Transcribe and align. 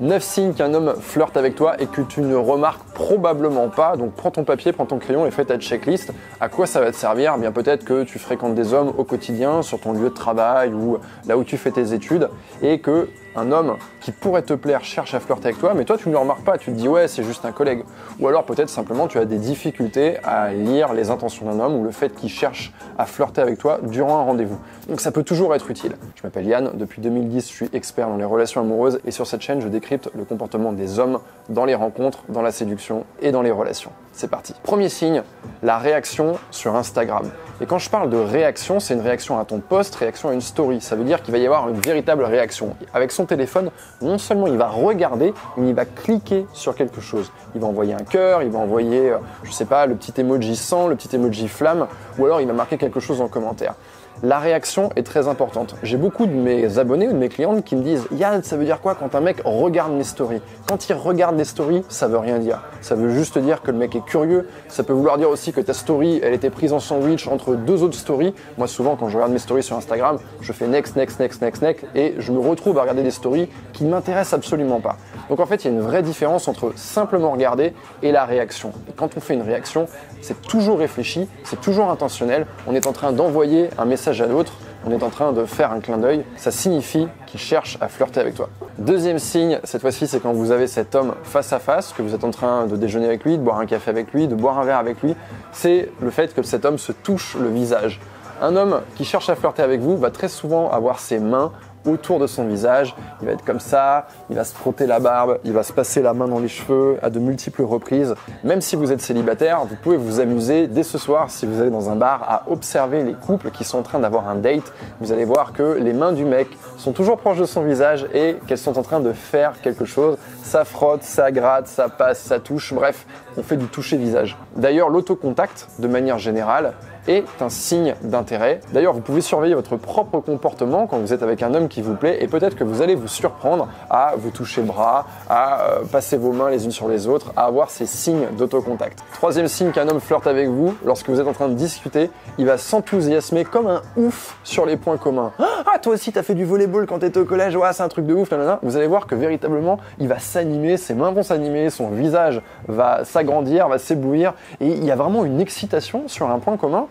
9 0.00 0.22
signes 0.22 0.52
qu'un 0.52 0.74
homme 0.74 0.94
flirte 1.00 1.38
avec 1.38 1.54
toi 1.54 1.80
et 1.80 1.86
que 1.86 2.02
tu 2.02 2.20
ne 2.20 2.34
remarques 2.34 2.84
probablement 2.92 3.68
pas. 3.68 3.96
Donc 3.96 4.12
prends 4.12 4.30
ton 4.30 4.44
papier, 4.44 4.72
prends 4.72 4.84
ton 4.84 4.98
crayon 4.98 5.26
et 5.26 5.30
fais 5.30 5.46
ta 5.46 5.58
checklist. 5.58 6.12
À 6.38 6.50
quoi 6.50 6.66
ça 6.66 6.80
va 6.80 6.90
te 6.90 6.96
servir? 6.96 7.32
Eh 7.36 7.40
Bien 7.40 7.50
peut-être 7.50 7.84
que 7.84 8.02
tu 8.02 8.18
fréquentes 8.18 8.54
des 8.54 8.74
hommes 8.74 8.92
au 8.98 9.04
quotidien, 9.04 9.62
sur 9.62 9.80
ton 9.80 9.92
lieu 9.92 10.10
de 10.10 10.14
travail 10.14 10.74
ou 10.74 10.98
là 11.26 11.38
où 11.38 11.44
tu 11.44 11.56
fais 11.56 11.70
tes 11.70 11.94
études 11.94 12.28
et 12.60 12.80
que 12.80 13.08
un 13.36 13.52
homme 13.52 13.76
qui 14.00 14.12
pourrait 14.12 14.42
te 14.42 14.54
plaire 14.54 14.84
cherche 14.84 15.14
à 15.14 15.20
flirter 15.20 15.48
avec 15.48 15.58
toi, 15.58 15.74
mais 15.74 15.84
toi 15.84 15.96
tu 15.96 16.08
ne 16.08 16.12
le 16.14 16.18
remarques 16.18 16.44
pas, 16.44 16.58
tu 16.58 16.72
te 16.72 16.76
dis 16.76 16.88
ouais 16.88 17.08
c'est 17.08 17.22
juste 17.22 17.44
un 17.44 17.52
collègue. 17.52 17.84
Ou 18.20 18.28
alors 18.28 18.44
peut-être 18.44 18.68
simplement 18.68 19.06
tu 19.08 19.18
as 19.18 19.24
des 19.24 19.38
difficultés 19.38 20.18
à 20.24 20.52
lire 20.52 20.92
les 20.92 21.10
intentions 21.10 21.46
d'un 21.46 21.60
homme 21.60 21.76
ou 21.76 21.84
le 21.84 21.90
fait 21.90 22.14
qu'il 22.14 22.30
cherche 22.30 22.72
à 22.98 23.06
flirter 23.06 23.40
avec 23.40 23.58
toi 23.58 23.78
durant 23.82 24.18
un 24.18 24.22
rendez-vous. 24.22 24.58
Donc 24.88 25.00
ça 25.00 25.12
peut 25.12 25.22
toujours 25.22 25.54
être 25.54 25.70
utile. 25.70 25.96
Je 26.14 26.22
m'appelle 26.22 26.46
Yann, 26.46 26.70
depuis 26.74 27.00
2010 27.00 27.48
je 27.48 27.54
suis 27.54 27.68
expert 27.72 28.08
dans 28.08 28.16
les 28.16 28.24
relations 28.24 28.60
amoureuses 28.60 29.00
et 29.04 29.10
sur 29.10 29.26
cette 29.26 29.42
chaîne 29.42 29.60
je 29.60 29.68
décrypte 29.68 30.10
le 30.14 30.24
comportement 30.24 30.72
des 30.72 30.98
hommes 30.98 31.18
dans 31.48 31.64
les 31.64 31.74
rencontres, 31.74 32.24
dans 32.28 32.42
la 32.42 32.52
séduction 32.52 33.04
et 33.20 33.32
dans 33.32 33.42
les 33.42 33.50
relations. 33.50 33.90
C'est 34.12 34.30
parti. 34.30 34.54
Premier 34.62 34.88
signe, 34.88 35.22
la 35.62 35.78
réaction 35.78 36.38
sur 36.50 36.74
Instagram. 36.74 37.30
Et 37.60 37.66
quand 37.66 37.78
je 37.78 37.88
parle 37.88 38.10
de 38.10 38.18
réaction, 38.18 38.80
c'est 38.80 38.92
une 38.92 39.00
réaction 39.00 39.38
à 39.38 39.46
ton 39.46 39.60
post, 39.60 39.94
réaction 39.94 40.28
à 40.28 40.34
une 40.34 40.42
story. 40.42 40.82
Ça 40.82 40.94
veut 40.94 41.04
dire 41.04 41.22
qu'il 41.22 41.32
va 41.32 41.38
y 41.38 41.46
avoir 41.46 41.68
une 41.70 41.80
véritable 41.80 42.22
réaction. 42.24 42.76
Avec 42.92 43.12
son 43.12 43.24
téléphone, 43.24 43.70
non 44.02 44.18
seulement 44.18 44.46
il 44.46 44.58
va 44.58 44.68
regarder, 44.68 45.32
mais 45.56 45.70
il 45.70 45.74
va 45.74 45.86
cliquer 45.86 46.46
sur 46.52 46.74
quelque 46.74 47.00
chose. 47.00 47.32
Il 47.54 47.62
va 47.62 47.66
envoyer 47.66 47.94
un 47.94 48.04
cœur, 48.04 48.42
il 48.42 48.50
va 48.50 48.58
envoyer, 48.58 49.10
euh, 49.10 49.18
je 49.42 49.52
sais 49.52 49.64
pas, 49.64 49.86
le 49.86 49.94
petit 49.94 50.20
emoji 50.20 50.54
sang, 50.54 50.86
le 50.86 50.96
petit 50.96 51.16
emoji 51.16 51.48
flamme, 51.48 51.86
ou 52.18 52.26
alors 52.26 52.42
il 52.42 52.46
va 52.46 52.52
marquer 52.52 52.76
quelque 52.76 53.00
chose 53.00 53.22
en 53.22 53.28
commentaire 53.28 53.74
la 54.22 54.38
réaction 54.38 54.90
est 54.96 55.02
très 55.02 55.28
importante. 55.28 55.76
J'ai 55.82 55.96
beaucoup 55.96 56.26
de 56.26 56.32
mes 56.32 56.78
abonnés 56.78 57.08
ou 57.08 57.12
de 57.12 57.18
mes 57.18 57.28
clientes 57.28 57.64
qui 57.64 57.76
me 57.76 57.82
disent 57.82 58.06
Yann, 58.12 58.42
ça 58.42 58.56
veut 58.56 58.64
dire 58.64 58.80
quoi 58.80 58.94
quand 58.94 59.14
un 59.14 59.20
mec 59.20 59.42
regarde 59.44 59.92
mes 59.92 60.04
stories? 60.04 60.40
Quand 60.66 60.88
il 60.88 60.94
regarde 60.94 61.36
mes 61.36 61.44
stories, 61.44 61.84
ça 61.88 62.08
veut 62.08 62.18
rien 62.18 62.38
dire. 62.38 62.62
Ça 62.80 62.94
veut 62.94 63.10
juste 63.10 63.38
dire 63.38 63.62
que 63.62 63.70
le 63.70 63.76
mec 63.76 63.94
est 63.94 64.04
curieux. 64.04 64.48
Ça 64.68 64.84
peut 64.84 64.92
vouloir 64.92 65.18
dire 65.18 65.28
aussi 65.28 65.52
que 65.52 65.60
ta 65.60 65.74
story, 65.74 66.20
elle 66.22 66.32
était 66.32 66.50
prise 66.50 66.72
en 66.72 66.80
sandwich 66.80 67.28
entre 67.28 67.54
deux 67.54 67.82
autres 67.82 67.96
stories. 67.96 68.34
Moi, 68.56 68.66
souvent, 68.68 68.96
quand 68.96 69.08
je 69.08 69.16
regarde 69.16 69.32
mes 69.32 69.38
stories 69.38 69.62
sur 69.62 69.76
Instagram, 69.76 70.18
je 70.40 70.52
fais 70.52 70.66
next, 70.66 70.96
next, 70.96 71.20
next, 71.20 71.42
next, 71.42 71.62
next, 71.62 71.84
et 71.94 72.14
je 72.18 72.32
me 72.32 72.38
retrouve 72.38 72.78
à 72.78 72.82
regarder 72.82 73.02
des 73.02 73.10
stories 73.10 73.48
qui 73.72 73.84
ne 73.84 73.90
m'intéressent 73.90 74.34
absolument 74.34 74.80
pas. 74.80 74.96
Donc 75.28 75.40
en 75.40 75.46
fait, 75.46 75.64
il 75.64 75.70
y 75.70 75.70
a 75.70 75.72
une 75.72 75.82
vraie 75.82 76.02
différence 76.02 76.48
entre 76.48 76.72
simplement 76.76 77.32
regarder 77.32 77.74
et 78.02 78.12
la 78.12 78.24
réaction. 78.24 78.72
Et 78.88 78.92
quand 78.92 79.16
on 79.16 79.20
fait 79.20 79.34
une 79.34 79.42
réaction, 79.42 79.86
c'est 80.22 80.40
toujours 80.42 80.78
réfléchi, 80.78 81.28
c'est 81.44 81.60
toujours 81.60 81.90
intentionnel. 81.90 82.46
On 82.66 82.74
est 82.74 82.86
en 82.86 82.92
train 82.92 83.12
d'envoyer 83.12 83.68
un 83.78 83.84
message 83.84 84.05
à 84.08 84.26
l'autre, 84.26 84.52
on 84.86 84.92
est 84.92 85.02
en 85.02 85.10
train 85.10 85.32
de 85.32 85.44
faire 85.44 85.72
un 85.72 85.80
clin 85.80 85.98
d'œil. 85.98 86.24
Ça 86.36 86.50
signifie 86.50 87.08
qu'il 87.26 87.40
cherche 87.40 87.76
à 87.80 87.88
flirter 87.88 88.20
avec 88.20 88.34
toi. 88.34 88.48
Deuxième 88.78 89.18
signe, 89.18 89.58
cette 89.64 89.80
fois-ci, 89.80 90.06
c'est 90.06 90.20
quand 90.20 90.32
vous 90.32 90.52
avez 90.52 90.66
cet 90.66 90.94
homme 90.94 91.14
face 91.24 91.52
à 91.52 91.58
face, 91.58 91.92
que 91.92 92.02
vous 92.02 92.14
êtes 92.14 92.24
en 92.24 92.30
train 92.30 92.66
de 92.66 92.76
déjeuner 92.76 93.06
avec 93.06 93.24
lui, 93.24 93.36
de 93.36 93.42
boire 93.42 93.58
un 93.58 93.66
café 93.66 93.90
avec 93.90 94.12
lui, 94.12 94.28
de 94.28 94.34
boire 94.34 94.58
un 94.58 94.64
verre 94.64 94.78
avec 94.78 95.02
lui. 95.02 95.16
C'est 95.52 95.90
le 96.00 96.10
fait 96.10 96.34
que 96.34 96.42
cet 96.42 96.64
homme 96.64 96.78
se 96.78 96.92
touche 96.92 97.36
le 97.40 97.48
visage. 97.48 98.00
Un 98.40 98.54
homme 98.54 98.80
qui 98.96 99.04
cherche 99.04 99.28
à 99.28 99.34
flirter 99.34 99.62
avec 99.62 99.80
vous 99.80 99.96
va 99.96 100.10
très 100.10 100.28
souvent 100.28 100.70
avoir 100.70 101.00
ses 101.00 101.18
mains 101.18 101.52
autour 101.86 102.18
de 102.18 102.26
son 102.26 102.46
visage. 102.46 102.94
Il 103.20 103.26
va 103.26 103.32
être 103.32 103.44
comme 103.44 103.60
ça, 103.60 104.06
il 104.30 104.36
va 104.36 104.44
se 104.44 104.54
frotter 104.54 104.86
la 104.86 105.00
barbe, 105.00 105.38
il 105.44 105.52
va 105.52 105.62
se 105.62 105.72
passer 105.72 106.02
la 106.02 106.14
main 106.14 106.28
dans 106.28 106.38
les 106.38 106.48
cheveux 106.48 106.98
à 107.02 107.10
de 107.10 107.18
multiples 107.18 107.62
reprises. 107.62 108.14
Même 108.44 108.60
si 108.60 108.76
vous 108.76 108.92
êtes 108.92 109.00
célibataire, 109.00 109.64
vous 109.64 109.76
pouvez 109.82 109.96
vous 109.96 110.20
amuser 110.20 110.66
dès 110.66 110.82
ce 110.82 110.98
soir 110.98 111.30
si 111.30 111.46
vous 111.46 111.60
allez 111.60 111.70
dans 111.70 111.90
un 111.90 111.96
bar 111.96 112.22
à 112.28 112.44
observer 112.50 113.02
les 113.04 113.14
couples 113.14 113.50
qui 113.50 113.64
sont 113.64 113.78
en 113.78 113.82
train 113.82 113.98
d'avoir 113.98 114.28
un 114.28 114.36
date. 114.36 114.72
Vous 115.00 115.12
allez 115.12 115.24
voir 115.24 115.52
que 115.52 115.78
les 115.80 115.92
mains 115.92 116.12
du 116.12 116.24
mec 116.24 116.48
sont 116.76 116.92
toujours 116.92 117.18
proches 117.18 117.38
de 117.38 117.46
son 117.46 117.62
visage 117.62 118.06
et 118.14 118.36
qu'elles 118.46 118.58
sont 118.58 118.78
en 118.78 118.82
train 118.82 119.00
de 119.00 119.12
faire 119.12 119.60
quelque 119.60 119.84
chose. 119.84 120.16
Ça 120.42 120.64
frotte, 120.64 121.02
ça 121.02 121.30
gratte, 121.30 121.66
ça 121.66 121.88
passe, 121.88 122.20
ça 122.20 122.38
touche, 122.38 122.74
bref, 122.74 123.06
on 123.36 123.42
fait 123.42 123.56
du 123.56 123.66
toucher 123.66 123.96
visage. 123.96 124.36
D'ailleurs, 124.56 124.88
l'autocontact, 124.88 125.68
de 125.78 125.88
manière 125.88 126.18
générale, 126.18 126.72
est 127.08 127.24
un 127.40 127.48
signe 127.48 127.94
d'intérêt. 128.02 128.60
D'ailleurs, 128.72 128.92
vous 128.92 129.00
pouvez 129.00 129.20
surveiller 129.20 129.54
votre 129.54 129.76
propre 129.76 130.20
comportement 130.20 130.86
quand 130.86 130.98
vous 130.98 131.12
êtes 131.12 131.22
avec 131.22 131.42
un 131.42 131.54
homme 131.54 131.68
qui 131.68 131.82
vous 131.82 131.94
plaît 131.94 132.18
et 132.20 132.28
peut-être 132.28 132.56
que 132.56 132.64
vous 132.64 132.82
allez 132.82 132.94
vous 132.94 133.08
surprendre 133.08 133.68
à 133.90 134.14
vous 134.16 134.30
toucher 134.30 134.62
bras, 134.62 135.06
à 135.28 135.62
euh, 135.62 135.84
passer 135.90 136.16
vos 136.16 136.32
mains 136.32 136.50
les 136.50 136.64
unes 136.64 136.72
sur 136.72 136.88
les 136.88 137.06
autres, 137.06 137.32
à 137.36 137.44
avoir 137.44 137.70
ces 137.70 137.86
signes 137.86 138.26
d'autocontact. 138.36 138.98
Troisième 139.14 139.48
signe 139.48 139.70
qu'un 139.70 139.88
homme 139.88 140.00
flirte 140.00 140.26
avec 140.26 140.48
vous, 140.48 140.74
lorsque 140.84 141.08
vous 141.08 141.20
êtes 141.20 141.26
en 141.26 141.32
train 141.32 141.48
de 141.48 141.54
discuter, 141.54 142.10
il 142.38 142.46
va 142.46 142.58
s'enthousiasmer 142.58 143.44
comme 143.44 143.66
un 143.66 143.82
ouf 143.96 144.36
sur 144.44 144.66
les 144.66 144.76
points 144.76 144.96
communs. 144.96 145.32
Ah, 145.38 145.78
toi 145.78 145.94
aussi, 145.94 146.12
t'as 146.12 146.22
fait 146.22 146.34
du 146.34 146.44
volleyball 146.44 146.86
quand 146.86 147.00
t'étais 147.00 147.20
au 147.20 147.24
collège, 147.24 147.56
ouais, 147.56 147.72
c'est 147.72 147.82
un 147.82 147.88
truc 147.88 148.06
de 148.06 148.14
ouf, 148.14 148.30
là, 148.30 148.58
Vous 148.62 148.76
allez 148.76 148.86
voir 148.86 149.06
que 149.06 149.14
véritablement, 149.14 149.78
il 149.98 150.08
va 150.08 150.18
s'animer, 150.18 150.76
ses 150.76 150.94
mains 150.94 151.10
vont 151.10 151.22
s'animer, 151.22 151.70
son 151.70 151.88
visage 151.88 152.40
va 152.68 153.04
s'agrandir, 153.04 153.68
va 153.68 153.78
s'éblouir, 153.78 154.34
et 154.60 154.68
il 154.68 154.84
y 154.84 154.90
a 154.90 154.96
vraiment 154.96 155.24
une 155.24 155.40
excitation 155.40 156.08
sur 156.08 156.30
un 156.30 156.38
point 156.38 156.56
commun 156.56 156.86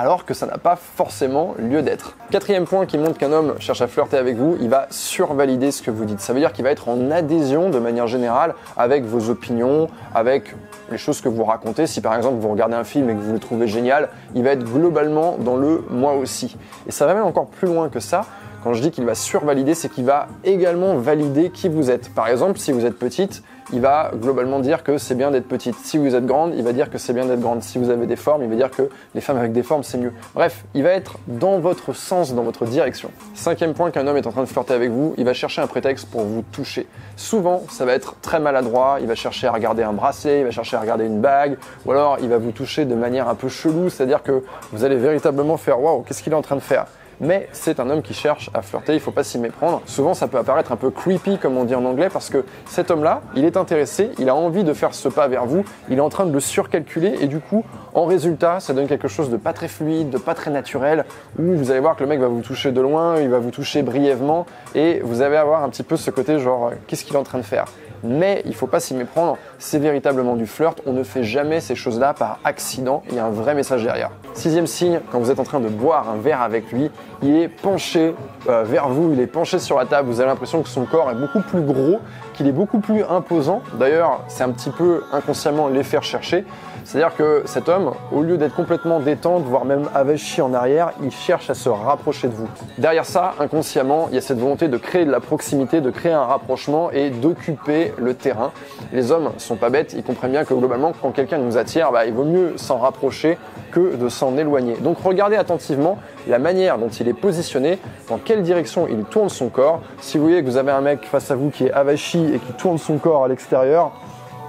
alors 0.00 0.24
que 0.24 0.32
ça 0.32 0.46
n'a 0.46 0.56
pas 0.56 0.76
forcément 0.76 1.54
lieu 1.58 1.82
d'être. 1.82 2.16
Quatrième 2.30 2.64
point 2.64 2.86
qui 2.86 2.96
montre 2.96 3.18
qu'un 3.18 3.32
homme 3.32 3.56
cherche 3.58 3.82
à 3.82 3.86
flirter 3.86 4.16
avec 4.16 4.34
vous, 4.34 4.56
il 4.58 4.70
va 4.70 4.86
survalider 4.88 5.70
ce 5.70 5.82
que 5.82 5.90
vous 5.90 6.06
dites. 6.06 6.20
Ça 6.20 6.32
veut 6.32 6.40
dire 6.40 6.54
qu'il 6.54 6.64
va 6.64 6.70
être 6.70 6.88
en 6.88 7.10
adhésion 7.10 7.68
de 7.68 7.78
manière 7.78 8.06
générale 8.06 8.54
avec 8.78 9.04
vos 9.04 9.28
opinions, 9.28 9.88
avec 10.14 10.54
les 10.90 10.96
choses 10.96 11.20
que 11.20 11.28
vous 11.28 11.44
racontez. 11.44 11.86
Si 11.86 12.00
par 12.00 12.14
exemple 12.14 12.36
vous 12.40 12.48
regardez 12.48 12.76
un 12.76 12.84
film 12.84 13.10
et 13.10 13.14
que 13.14 13.20
vous 13.20 13.34
le 13.34 13.38
trouvez 13.38 13.66
génial, 13.66 14.08
il 14.34 14.42
va 14.42 14.52
être 14.52 14.64
globalement 14.64 15.36
dans 15.38 15.56
le 15.56 15.84
moi 15.90 16.14
aussi. 16.14 16.56
Et 16.88 16.92
ça 16.92 17.04
va 17.04 17.12
même 17.12 17.24
encore 17.24 17.48
plus 17.48 17.68
loin 17.68 17.90
que 17.90 18.00
ça. 18.00 18.22
Quand 18.64 18.72
je 18.72 18.80
dis 18.80 18.90
qu'il 18.90 19.04
va 19.04 19.14
survalider, 19.14 19.74
c'est 19.74 19.90
qu'il 19.90 20.06
va 20.06 20.28
également 20.44 20.94
valider 20.94 21.50
qui 21.50 21.68
vous 21.68 21.90
êtes. 21.90 22.14
Par 22.14 22.28
exemple, 22.28 22.58
si 22.58 22.72
vous 22.72 22.86
êtes 22.86 22.98
petite, 22.98 23.42
il 23.72 23.80
va 23.80 24.10
globalement 24.14 24.60
dire 24.60 24.82
que 24.82 24.98
c'est 24.98 25.14
bien 25.14 25.30
d'être 25.30 25.48
petite. 25.48 25.76
Si 25.76 25.98
vous 25.98 26.14
êtes 26.14 26.26
grande, 26.26 26.54
il 26.56 26.62
va 26.62 26.72
dire 26.72 26.90
que 26.90 26.98
c'est 26.98 27.12
bien 27.12 27.26
d'être 27.26 27.40
grande. 27.40 27.62
Si 27.62 27.78
vous 27.78 27.90
avez 27.90 28.06
des 28.06 28.16
formes, 28.16 28.42
il 28.42 28.48
va 28.48 28.56
dire 28.56 28.70
que 28.70 28.88
les 29.14 29.20
femmes 29.20 29.38
avec 29.38 29.52
des 29.52 29.62
formes, 29.62 29.82
c'est 29.82 29.98
mieux. 29.98 30.12
Bref, 30.34 30.64
il 30.74 30.82
va 30.82 30.90
être 30.90 31.18
dans 31.26 31.58
votre 31.58 31.92
sens, 31.92 32.34
dans 32.34 32.42
votre 32.42 32.64
direction. 32.64 33.10
Cinquième 33.34 33.74
point 33.74 33.90
qu'un 33.90 34.06
homme 34.06 34.16
est 34.16 34.26
en 34.26 34.32
train 34.32 34.42
de 34.42 34.48
flirter 34.48 34.74
avec 34.74 34.90
vous, 34.90 35.14
il 35.16 35.24
va 35.24 35.34
chercher 35.34 35.62
un 35.62 35.66
prétexte 35.66 36.08
pour 36.10 36.22
vous 36.22 36.42
toucher. 36.52 36.86
Souvent, 37.16 37.62
ça 37.68 37.84
va 37.84 37.92
être 37.92 38.16
très 38.20 38.40
maladroit, 38.40 38.98
il 39.00 39.06
va 39.06 39.14
chercher 39.14 39.46
à 39.46 39.52
regarder 39.52 39.82
un 39.82 39.92
bracelet, 39.92 40.40
il 40.40 40.44
va 40.44 40.50
chercher 40.50 40.76
à 40.76 40.80
regarder 40.80 41.04
une 41.04 41.20
bague, 41.20 41.56
ou 41.86 41.92
alors 41.92 42.18
il 42.20 42.28
va 42.28 42.38
vous 42.38 42.52
toucher 42.52 42.84
de 42.84 42.94
manière 42.94 43.28
un 43.28 43.34
peu 43.34 43.48
chelou, 43.48 43.88
c'est-à-dire 43.90 44.22
que 44.22 44.42
vous 44.72 44.84
allez 44.84 44.96
véritablement 44.96 45.56
faire 45.56 45.80
waouh, 45.80 46.02
qu'est-ce 46.02 46.22
qu'il 46.22 46.32
est 46.32 46.36
en 46.36 46.42
train 46.42 46.56
de 46.56 46.60
faire? 46.60 46.86
Mais 47.20 47.48
c'est 47.52 47.80
un 47.80 47.90
homme 47.90 48.02
qui 48.02 48.14
cherche 48.14 48.50
à 48.54 48.62
flirter, 48.62 48.94
il 48.94 49.00
faut 49.00 49.10
pas 49.10 49.24
s'y 49.24 49.38
méprendre. 49.38 49.82
Souvent, 49.86 50.14
ça 50.14 50.26
peut 50.26 50.38
apparaître 50.38 50.72
un 50.72 50.76
peu 50.76 50.90
creepy, 50.90 51.38
comme 51.38 51.56
on 51.56 51.64
dit 51.64 51.74
en 51.74 51.84
anglais, 51.84 52.08
parce 52.12 52.30
que 52.30 52.44
cet 52.66 52.90
homme-là, 52.90 53.22
il 53.36 53.44
est 53.44 53.56
intéressé, 53.56 54.10
il 54.18 54.28
a 54.28 54.34
envie 54.34 54.64
de 54.64 54.72
faire 54.72 54.94
ce 54.94 55.08
pas 55.08 55.28
vers 55.28 55.46
vous, 55.46 55.64
il 55.88 55.98
est 55.98 56.02
en 56.02 56.08
train 56.08 56.26
de 56.26 56.32
le 56.32 56.40
surcalculer, 56.40 57.14
et 57.20 57.26
du 57.26 57.40
coup, 57.40 57.64
en 57.94 58.04
résultat, 58.04 58.60
ça 58.60 58.72
donne 58.72 58.86
quelque 58.86 59.08
chose 59.08 59.30
de 59.30 59.36
pas 59.36 59.52
très 59.52 59.68
fluide, 59.68 60.10
de 60.10 60.18
pas 60.18 60.34
très 60.34 60.50
naturel, 60.50 61.04
où 61.38 61.54
vous 61.54 61.70
allez 61.70 61.80
voir 61.80 61.96
que 61.96 62.02
le 62.02 62.08
mec 62.08 62.20
va 62.20 62.28
vous 62.28 62.40
toucher 62.40 62.72
de 62.72 62.80
loin, 62.80 63.20
il 63.20 63.28
va 63.28 63.38
vous 63.38 63.50
toucher 63.50 63.82
brièvement, 63.82 64.46
et 64.74 65.00
vous 65.04 65.22
allez 65.22 65.36
avoir 65.36 65.62
un 65.62 65.68
petit 65.68 65.82
peu 65.82 65.96
ce 65.96 66.10
côté 66.10 66.38
genre, 66.38 66.72
qu'est-ce 66.86 67.04
qu'il 67.04 67.14
est 67.14 67.18
en 67.18 67.24
train 67.24 67.38
de 67.38 67.44
faire? 67.44 67.66
Mais 68.02 68.42
il 68.44 68.50
ne 68.50 68.54
faut 68.54 68.66
pas 68.66 68.80
s'y 68.80 68.94
méprendre, 68.94 69.38
c'est 69.58 69.78
véritablement 69.78 70.36
du 70.36 70.46
flirt, 70.46 70.80
on 70.86 70.92
ne 70.92 71.02
fait 71.02 71.24
jamais 71.24 71.60
ces 71.60 71.74
choses-là 71.74 72.14
par 72.14 72.38
accident, 72.44 73.02
il 73.08 73.16
y 73.16 73.18
a 73.18 73.26
un 73.26 73.30
vrai 73.30 73.54
message 73.54 73.82
derrière. 73.82 74.10
Sixième 74.34 74.66
signe, 74.66 75.00
quand 75.10 75.18
vous 75.18 75.30
êtes 75.30 75.40
en 75.40 75.44
train 75.44 75.60
de 75.60 75.68
boire 75.68 76.08
un 76.10 76.16
verre 76.16 76.42
avec 76.42 76.70
lui, 76.72 76.90
il 77.22 77.36
est 77.36 77.48
penché 77.48 78.14
euh, 78.48 78.64
vers 78.64 78.88
vous, 78.88 79.12
il 79.12 79.20
est 79.20 79.26
penché 79.26 79.58
sur 79.58 79.78
la 79.78 79.86
table, 79.86 80.08
vous 80.08 80.20
avez 80.20 80.28
l'impression 80.28 80.62
que 80.62 80.68
son 80.68 80.84
corps 80.84 81.10
est 81.10 81.14
beaucoup 81.14 81.40
plus 81.40 81.62
gros, 81.62 82.00
qu'il 82.34 82.46
est 82.46 82.52
beaucoup 82.52 82.80
plus 82.80 83.04
imposant, 83.08 83.62
d'ailleurs 83.78 84.20
c'est 84.28 84.44
un 84.44 84.50
petit 84.50 84.70
peu 84.70 85.02
inconsciemment 85.12 85.68
l'effet 85.68 85.98
recherché, 85.98 86.44
c'est-à-dire 86.84 87.14
que 87.16 87.42
cet 87.44 87.68
homme, 87.68 87.92
au 88.12 88.22
lieu 88.22 88.36
d'être 88.36 88.54
complètement 88.54 89.00
détente, 89.00 89.44
voire 89.44 89.64
même 89.64 89.88
avachi 89.94 90.42
en 90.42 90.54
arrière, 90.54 90.92
il 91.02 91.10
cherche 91.10 91.50
à 91.50 91.54
se 91.54 91.68
rapprocher 91.68 92.28
de 92.28 92.34
vous. 92.34 92.48
Derrière 92.78 93.04
ça, 93.04 93.34
inconsciemment, 93.38 94.08
il 94.10 94.14
y 94.14 94.18
a 94.18 94.20
cette 94.20 94.38
volonté 94.38 94.68
de 94.68 94.76
créer 94.76 95.04
de 95.04 95.10
la 95.10 95.20
proximité, 95.20 95.80
de 95.80 95.90
créer 95.90 96.12
un 96.12 96.24
rapprochement 96.24 96.90
et 96.90 97.10
d'occuper 97.10 97.92
le 97.98 98.14
terrain. 98.14 98.52
Les 98.92 99.12
hommes 99.12 99.30
sont 99.38 99.56
pas 99.56 99.70
bêtes, 99.70 99.92
ils 99.96 100.02
comprennent 100.02 100.32
bien 100.32 100.44
que 100.44 100.54
globalement, 100.54 100.92
quand 101.00 101.10
quelqu'un 101.10 101.38
nous 101.38 101.56
attire, 101.56 101.92
bah, 101.92 102.06
il 102.06 102.12
vaut 102.12 102.24
mieux 102.24 102.54
s'en 102.56 102.78
rapprocher 102.78 103.38
que 103.70 103.96
de 103.96 104.08
s'en 104.08 104.36
éloigner. 104.36 104.74
Donc 104.80 104.98
regardez 105.02 105.36
attentivement 105.36 105.98
la 106.28 106.38
manière 106.38 106.78
dont 106.78 106.88
il 106.88 107.08
est 107.08 107.14
positionné, 107.14 107.78
dans 108.08 108.18
quelle 108.18 108.42
direction 108.42 108.86
il 108.88 109.04
tourne 109.04 109.28
son 109.28 109.48
corps. 109.48 109.80
Si 110.00 110.18
vous 110.18 110.24
voyez 110.24 110.42
que 110.42 110.48
vous 110.48 110.56
avez 110.56 110.72
un 110.72 110.80
mec 110.80 111.04
face 111.04 111.30
à 111.30 111.36
vous 111.36 111.50
qui 111.50 111.66
est 111.66 111.72
avachi 111.72 112.34
et 112.34 112.38
qui 112.38 112.52
tourne 112.54 112.78
son 112.78 112.98
corps 112.98 113.24
à 113.24 113.28
l'extérieur, 113.28 113.92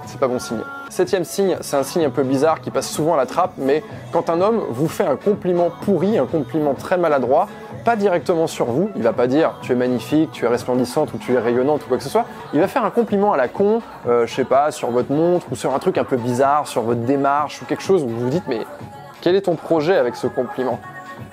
c'est 0.06 0.18
pas 0.18 0.28
bon 0.28 0.38
signe. 0.38 0.62
Septième 0.92 1.24
signe, 1.24 1.56
c'est 1.62 1.76
un 1.76 1.84
signe 1.84 2.04
un 2.04 2.10
peu 2.10 2.22
bizarre 2.22 2.60
qui 2.60 2.70
passe 2.70 2.86
souvent 2.86 3.14
à 3.14 3.16
la 3.16 3.24
trappe, 3.24 3.52
mais 3.56 3.82
quand 4.12 4.28
un 4.28 4.42
homme 4.42 4.60
vous 4.68 4.88
fait 4.88 5.06
un 5.06 5.16
compliment 5.16 5.70
pourri, 5.86 6.18
un 6.18 6.26
compliment 6.26 6.74
très 6.74 6.98
maladroit, 6.98 7.48
pas 7.82 7.96
directement 7.96 8.46
sur 8.46 8.66
vous, 8.66 8.90
il 8.94 9.02
va 9.02 9.14
pas 9.14 9.26
dire 9.26 9.54
tu 9.62 9.72
es 9.72 9.74
magnifique, 9.74 10.32
tu 10.32 10.44
es 10.44 10.48
resplendissante 10.48 11.14
ou 11.14 11.16
tu 11.16 11.32
es 11.32 11.38
rayonnante 11.38 11.82
ou 11.86 11.88
quoi 11.88 11.96
que 11.96 12.02
ce 12.02 12.10
soit, 12.10 12.26
il 12.52 12.60
va 12.60 12.68
faire 12.68 12.84
un 12.84 12.90
compliment 12.90 13.32
à 13.32 13.38
la 13.38 13.48
con, 13.48 13.80
euh, 14.06 14.26
je 14.26 14.34
sais 14.34 14.44
pas, 14.44 14.70
sur 14.70 14.90
votre 14.90 15.10
montre 15.10 15.46
ou 15.50 15.56
sur 15.56 15.74
un 15.74 15.78
truc 15.78 15.96
un 15.96 16.04
peu 16.04 16.18
bizarre, 16.18 16.68
sur 16.68 16.82
votre 16.82 17.00
démarche 17.00 17.62
ou 17.62 17.64
quelque 17.64 17.82
chose 17.82 18.02
où 18.02 18.08
vous 18.08 18.20
vous 18.20 18.28
dites 18.28 18.46
mais 18.46 18.60
quel 19.22 19.34
est 19.34 19.42
ton 19.42 19.56
projet 19.56 19.96
avec 19.96 20.14
ce 20.14 20.26
compliment? 20.26 20.78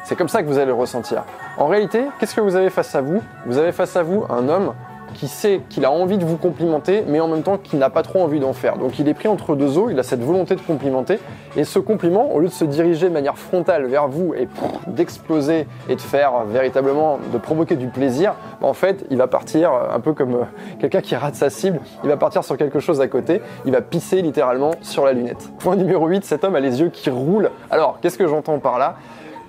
C'est 0.06 0.16
comme 0.16 0.30
ça 0.30 0.42
que 0.42 0.48
vous 0.48 0.58
allez 0.58 0.68
le 0.68 0.74
ressentir. 0.74 1.26
En 1.58 1.68
réalité, 1.68 2.06
qu'est-ce 2.18 2.34
que 2.34 2.40
vous 2.40 2.56
avez 2.56 2.70
face 2.70 2.96
à 2.96 3.02
vous? 3.02 3.22
Vous 3.46 3.58
avez 3.58 3.74
face 3.74 3.98
à 3.98 4.04
vous 4.04 4.24
un 4.30 4.48
homme 4.48 4.72
qui 5.14 5.28
sait 5.28 5.62
qu'il 5.70 5.86
a 5.86 5.92
envie 5.92 6.18
de 6.18 6.26
vous 6.26 6.38
complimenter, 6.38 7.04
mais 7.08 7.20
en 7.20 7.28
même 7.28 7.44
temps 7.44 7.58
qu'il 7.58 7.80
n'a 7.80 7.90
pas 7.90 8.04
trop 8.04 8.22
envie 8.22 8.40
d'en 8.40 8.54
faire. 8.54 8.78
Donc 8.78 9.00
il 9.00 9.08
est 9.08 9.14
pris 9.14 9.28
entre 9.28 9.56
deux 9.56 9.78
eaux, 9.78 9.90
il 9.90 10.00
a 10.00 10.04
cette 10.04 10.24
volonté 10.24 10.56
de 10.56 10.62
complimenter, 10.62 11.20
et 11.56 11.64
ce 11.64 11.80
compliment, 11.80 12.32
au 12.34 12.40
lieu 12.40 12.48
de 12.48 12.54
se 12.54 12.66
diriger 12.66 13.10
de 13.10 13.14
manière 13.14 13.38
frontale 13.38 13.86
vers 13.86 14.08
vous 14.08 14.34
et 14.34 14.48
d'exploser 14.88 15.68
et 15.88 15.96
de 15.96 16.02
faire 16.02 16.46
véritablement, 16.46 17.20
de 17.32 17.38
provoquer 17.38 17.76
du 17.76 17.88
plaisir, 17.88 18.36
bah, 18.62 18.68
en 18.68 18.74
fait, 18.74 19.06
il 19.10 19.18
va 19.18 19.28
partir 19.28 19.72
un 19.94 20.00
peu 20.00 20.14
comme 20.14 20.36
euh, 20.36 20.44
quelqu'un 20.80 21.02
qui 21.02 21.16
rate 21.16 21.36
sa 21.36 21.50
cible, 21.50 21.80
il 22.04 22.10
va 22.10 22.18
partir 22.18 22.44
sur 22.44 22.58
quelque 22.58 22.80
chose 22.80 23.02
à 23.02 23.08
côté, 23.08 23.42
il 23.66 23.72
va 23.72 23.82
pisser 23.82 24.22
littéralement 24.22 24.72
sur 24.82 25.06
la 25.06 25.14
lunette. 25.14 25.50
Point 25.60 25.76
numéro 25.76 26.08
8, 26.08 26.26
cet 26.26 26.44
homme 26.44 26.56
a 26.56 26.60
les 26.60 26.82
yeux 26.82 26.90
qui 26.90 27.10
roulent. 27.10 27.52
Alors, 27.72 28.00
qu'est-ce 28.02 28.18
que 28.18 28.28
j'entends 28.28 28.60
par 28.60 28.80
là? 28.80 28.96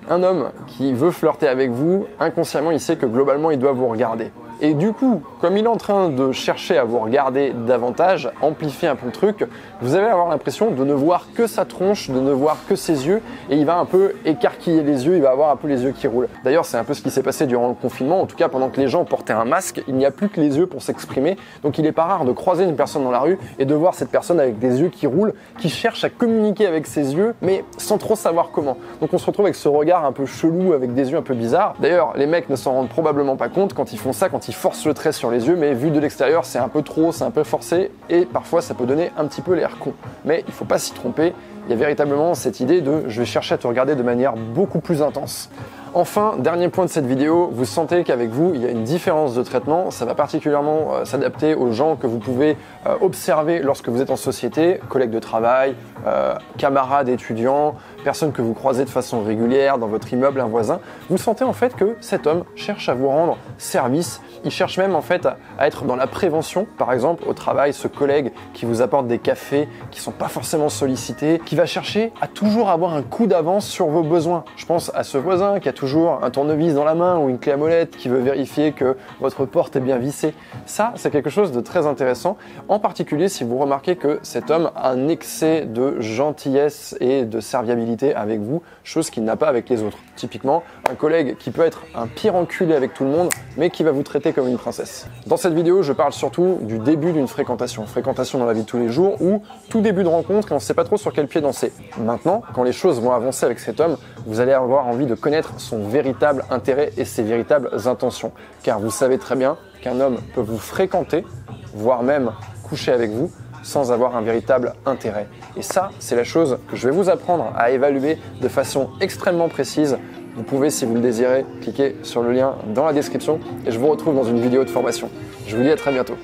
Un 0.09 0.23
homme 0.23 0.49
qui 0.67 0.93
veut 0.93 1.11
flirter 1.11 1.47
avec 1.47 1.69
vous, 1.69 2.07
inconsciemment, 2.19 2.71
il 2.71 2.79
sait 2.79 2.95
que 2.95 3.05
globalement, 3.05 3.51
il 3.51 3.59
doit 3.59 3.71
vous 3.71 3.87
regarder. 3.87 4.31
Et 4.63 4.75
du 4.75 4.93
coup, 4.93 5.23
comme 5.39 5.57
il 5.57 5.65
est 5.65 5.67
en 5.67 5.75
train 5.75 6.09
de 6.09 6.31
chercher 6.31 6.77
à 6.77 6.83
vous 6.83 6.99
regarder 6.99 7.51
davantage, 7.51 8.29
amplifier 8.43 8.87
un 8.87 8.95
peu 8.95 9.07
le 9.07 9.11
truc, 9.11 9.43
vous 9.81 9.95
allez 9.95 10.05
avoir 10.05 10.29
l'impression 10.29 10.69
de 10.69 10.83
ne 10.83 10.93
voir 10.93 11.25
que 11.33 11.47
sa 11.47 11.65
tronche, 11.65 12.11
de 12.11 12.19
ne 12.19 12.31
voir 12.31 12.57
que 12.69 12.75
ses 12.75 13.07
yeux, 13.07 13.23
et 13.49 13.55
il 13.55 13.65
va 13.65 13.79
un 13.79 13.85
peu 13.85 14.13
écarquiller 14.23 14.83
les 14.83 15.07
yeux, 15.07 15.15
il 15.15 15.23
va 15.23 15.31
avoir 15.31 15.49
un 15.49 15.55
peu 15.55 15.67
les 15.67 15.81
yeux 15.83 15.93
qui 15.93 16.05
roulent. 16.05 16.27
D'ailleurs, 16.43 16.65
c'est 16.65 16.77
un 16.77 16.83
peu 16.83 16.93
ce 16.93 17.01
qui 17.01 17.09
s'est 17.09 17.23
passé 17.23 17.47
durant 17.47 17.69
le 17.69 17.73
confinement, 17.73 18.21
en 18.21 18.27
tout 18.27 18.35
cas 18.35 18.49
pendant 18.49 18.69
que 18.69 18.79
les 18.79 18.87
gens 18.87 19.03
portaient 19.03 19.33
un 19.33 19.45
masque, 19.45 19.81
il 19.87 19.95
n'y 19.95 20.05
a 20.05 20.11
plus 20.11 20.29
que 20.29 20.39
les 20.39 20.57
yeux 20.59 20.67
pour 20.67 20.83
s'exprimer, 20.83 21.37
donc 21.63 21.79
il 21.79 21.81
n'est 21.81 21.91
pas 21.91 22.05
rare 22.05 22.23
de 22.23 22.31
croiser 22.31 22.63
une 22.63 22.75
personne 22.75 23.03
dans 23.03 23.09
la 23.09 23.21
rue 23.21 23.39
et 23.57 23.65
de 23.65 23.73
voir 23.73 23.95
cette 23.95 24.11
personne 24.11 24.39
avec 24.39 24.59
des 24.59 24.79
yeux 24.79 24.89
qui 24.89 25.07
roulent, 25.07 25.33
qui 25.57 25.69
cherche 25.69 26.03
à 26.03 26.09
communiquer 26.11 26.67
avec 26.67 26.85
ses 26.85 27.15
yeux, 27.15 27.33
mais 27.41 27.65
sans 27.79 27.97
trop 27.97 28.15
savoir 28.15 28.51
comment. 28.51 28.77
Donc 28.99 29.11
on 29.11 29.17
se 29.17 29.25
retrouve 29.25 29.47
avec 29.47 29.55
ce 29.55 29.67
regard 29.67 30.05
un 30.05 30.11
peu 30.11 30.27
chelou, 30.27 30.73
avec 30.73 30.93
des 30.93 31.09
yeux 31.09 31.17
un 31.17 31.23
peu 31.23 31.33
bizarres. 31.33 31.73
D'ailleurs, 31.79 32.13
les 32.15 32.27
mecs 32.27 32.47
ne 32.47 32.55
s'en 32.55 32.73
rendent 32.73 32.89
probablement 32.89 33.37
pas 33.37 33.49
compte 33.49 33.73
quand 33.73 33.91
ils 33.91 33.97
font 33.97 34.13
ça, 34.13 34.29
quand 34.29 34.47
ils 34.47 34.50
forcent 34.53 34.85
le 34.85 34.93
trait 34.93 35.11
sur 35.11 35.31
les 35.31 35.47
yeux, 35.47 35.55
mais 35.55 35.73
vu 35.73 35.91
de 35.91 35.99
l'extérieur, 35.99 36.45
c'est 36.45 36.59
un 36.59 36.67
peu 36.67 36.81
trop, 36.81 37.11
c'est 37.11 37.23
un 37.23 37.31
peu 37.31 37.43
forcé, 37.43 37.91
et 38.09 38.25
parfois 38.25 38.61
ça 38.61 38.73
peut 38.73 38.85
donner 38.85 39.11
un 39.17 39.25
petit 39.25 39.41
peu 39.41 39.53
l'air 39.53 39.77
con. 39.79 39.93
Mais 40.25 40.43
il 40.47 40.53
faut 40.53 40.65
pas 40.65 40.79
s'y 40.79 40.93
tromper, 40.93 41.33
il 41.67 41.71
y 41.71 41.73
a 41.73 41.77
véritablement 41.77 42.33
cette 42.33 42.59
idée 42.59 42.81
de 42.81 43.03
je 43.07 43.19
vais 43.19 43.25
chercher 43.25 43.55
à 43.55 43.57
te 43.57 43.67
regarder 43.67 43.95
de 43.95 44.03
manière 44.03 44.33
beaucoup 44.33 44.79
plus 44.79 45.01
intense. 45.01 45.49
Enfin, 45.93 46.35
dernier 46.39 46.69
point 46.69 46.85
de 46.85 46.89
cette 46.89 47.05
vidéo, 47.05 47.49
vous 47.51 47.65
sentez 47.65 48.05
qu'avec 48.05 48.29
vous, 48.29 48.53
il 48.55 48.61
y 48.61 48.65
a 48.65 48.69
une 48.69 48.85
différence 48.85 49.35
de 49.35 49.43
traitement. 49.43 49.91
Ça 49.91 50.05
va 50.05 50.15
particulièrement 50.15 50.93
euh, 50.93 51.05
s'adapter 51.05 51.53
aux 51.53 51.73
gens 51.73 51.97
que 51.97 52.07
vous 52.07 52.19
pouvez 52.19 52.55
euh, 52.87 52.95
observer 53.01 53.59
lorsque 53.59 53.89
vous 53.89 54.01
êtes 54.01 54.09
en 54.09 54.15
société, 54.15 54.79
collègues 54.87 55.09
de 55.09 55.19
travail, 55.19 55.75
euh, 56.07 56.33
camarades 56.57 57.09
étudiants, 57.09 57.75
personnes 58.01 58.31
que 58.31 58.41
vous 58.41 58.53
croisez 58.53 58.85
de 58.85 58.89
façon 58.89 59.23
régulière 59.23 59.77
dans 59.77 59.87
votre 59.87 60.11
immeuble, 60.11 60.41
un 60.41 60.47
voisin. 60.47 60.79
Vous 61.09 61.17
sentez 61.17 61.43
en 61.43 61.53
fait 61.53 61.75
que 61.75 61.95
cet 62.01 62.27
homme 62.27 62.43
cherche 62.55 62.89
à 62.89 62.93
vous 62.93 63.07
rendre 63.07 63.37
service. 63.57 64.21
Il 64.43 64.51
cherche 64.51 64.77
même 64.77 64.95
en 64.95 65.01
fait 65.01 65.25
à, 65.25 65.37
être 65.67 65.85
dans 65.85 65.95
la 65.95 66.07
prévention. 66.07 66.65
Par 66.77 66.91
exemple, 66.93 67.23
au 67.27 67.33
travail, 67.33 67.73
ce 67.73 67.87
collègue 67.87 68.31
qui 68.53 68.65
vous 68.65 68.81
apporte 68.81 69.07
des 69.07 69.19
cafés 69.19 69.67
qui 69.91 69.99
sont 69.99 70.11
pas 70.11 70.27
forcément 70.27 70.69
sollicités, 70.69 71.39
qui 71.45 71.55
va 71.55 71.65
chercher 71.65 72.11
à 72.21 72.27
toujours 72.27 72.69
avoir 72.69 72.93
un 72.93 73.03
coup 73.03 73.27
d'avance 73.27 73.67
sur 73.67 73.87
vos 73.87 74.03
besoins. 74.03 74.43
Je 74.57 74.65
pense 74.65 74.91
à 74.95 75.03
ce 75.03 75.17
voisin 75.17 75.59
qui 75.59 75.69
a 75.69 75.73
toujours 75.73 76.23
un 76.23 76.29
tournevis 76.29 76.73
dans 76.73 76.83
la 76.83 76.95
main 76.95 77.17
ou 77.17 77.29
une 77.29 77.39
clé 77.39 77.51
à 77.51 77.57
molette 77.57 77.95
qui 77.95 78.09
veut 78.09 78.19
vérifier 78.19 78.71
que 78.71 78.97
votre 79.19 79.45
porte 79.45 79.75
est 79.75 79.81
bien 79.81 79.97
vissée. 79.97 80.33
Ça, 80.65 80.93
c'est 80.95 81.11
quelque 81.11 81.29
chose 81.29 81.51
de 81.51 81.61
très 81.61 81.85
intéressant, 81.85 82.37
en 82.67 82.79
particulier 82.79 83.29
si 83.29 83.43
vous 83.43 83.57
remarquez 83.57 83.95
que 83.95 84.19
cet 84.23 84.49
homme 84.49 84.71
a 84.75 84.91
un 84.91 85.07
excès 85.07 85.65
de 85.65 85.99
gentillesse 85.99 86.95
et 86.99 87.25
de 87.25 87.39
serviabilité 87.39 87.90
avec 88.15 88.39
vous, 88.39 88.61
chose 88.83 89.09
qu'il 89.09 89.23
n'a 89.23 89.35
pas 89.35 89.47
avec 89.47 89.69
les 89.69 89.83
autres. 89.83 89.97
Typiquement, 90.15 90.63
un 90.89 90.95
collègue 90.95 91.37
qui 91.37 91.51
peut 91.51 91.63
être 91.63 91.83
un 91.95 92.07
pire 92.07 92.35
enculé 92.35 92.73
avec 92.73 92.93
tout 92.93 93.03
le 93.03 93.09
monde, 93.09 93.29
mais 93.57 93.69
qui 93.69 93.83
va 93.83 93.91
vous 93.91 94.03
traiter 94.03 94.33
comme 94.33 94.47
une 94.47 94.57
princesse. 94.57 95.07
Dans 95.27 95.37
cette 95.37 95.53
vidéo, 95.53 95.83
je 95.83 95.93
parle 95.93 96.13
surtout 96.13 96.59
du 96.61 96.79
début 96.79 97.11
d'une 97.11 97.27
fréquentation. 97.27 97.85
Fréquentation 97.85 98.39
dans 98.39 98.45
la 98.45 98.53
vie 98.53 98.61
de 98.61 98.65
tous 98.65 98.77
les 98.77 98.89
jours 98.89 99.21
ou 99.21 99.43
tout 99.69 99.81
début 99.81 100.03
de 100.03 100.07
rencontre 100.07 100.49
et 100.49 100.51
on 100.53 100.55
ne 100.55 100.61
sait 100.61 100.73
pas 100.73 100.83
trop 100.83 100.97
sur 100.97 101.13
quel 101.13 101.27
pied 101.27 101.41
danser. 101.41 101.73
Maintenant, 101.97 102.41
quand 102.53 102.63
les 102.63 102.73
choses 102.73 103.01
vont 103.01 103.11
avancer 103.11 103.45
avec 103.45 103.59
cet 103.59 103.79
homme, 103.79 103.97
vous 104.25 104.39
allez 104.39 104.53
avoir 104.53 104.87
envie 104.87 105.05
de 105.05 105.15
connaître 105.15 105.53
son 105.57 105.87
véritable 105.87 106.45
intérêt 106.49 106.91
et 106.97 107.05
ses 107.05 107.23
véritables 107.23 107.69
intentions. 107.85 108.31
Car 108.63 108.79
vous 108.79 108.91
savez 108.91 109.17
très 109.17 109.35
bien 109.35 109.57
qu'un 109.81 109.99
homme 109.99 110.17
peut 110.33 110.41
vous 110.41 110.59
fréquenter, 110.59 111.25
voire 111.73 112.03
même 112.03 112.31
coucher 112.63 112.91
avec 112.91 113.11
vous, 113.11 113.31
sans 113.63 113.91
avoir 113.91 114.15
un 114.15 114.21
véritable 114.21 114.73
intérêt. 114.85 115.27
Et 115.57 115.61
ça, 115.61 115.91
c'est 115.99 116.15
la 116.15 116.23
chose 116.23 116.57
que 116.69 116.75
je 116.75 116.87
vais 116.87 116.93
vous 116.93 117.09
apprendre 117.09 117.51
à 117.55 117.71
évaluer 117.71 118.17
de 118.41 118.47
façon 118.47 118.89
extrêmement 118.99 119.49
précise. 119.49 119.97
Vous 120.35 120.43
pouvez, 120.43 120.69
si 120.69 120.85
vous 120.85 120.95
le 120.95 121.01
désirez, 121.01 121.45
cliquer 121.61 121.95
sur 122.03 122.21
le 122.21 122.31
lien 122.31 122.55
dans 122.73 122.85
la 122.85 122.93
description 122.93 123.39
et 123.65 123.71
je 123.71 123.79
vous 123.79 123.87
retrouve 123.87 124.15
dans 124.15 124.23
une 124.23 124.39
vidéo 124.39 124.63
de 124.63 124.69
formation. 124.69 125.09
Je 125.47 125.55
vous 125.55 125.63
dis 125.63 125.71
à 125.71 125.75
très 125.75 125.91
bientôt. 125.91 126.15